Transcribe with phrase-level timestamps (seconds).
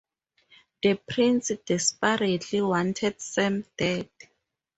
[0.81, 4.09] The prince desperately wanted Sam dead.